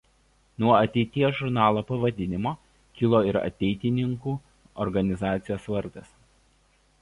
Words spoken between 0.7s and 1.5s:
„Ateities“